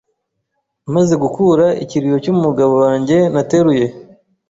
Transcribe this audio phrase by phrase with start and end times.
[0.93, 3.85] maze gukura ikiriyo cy’umugabo wanjye nateruye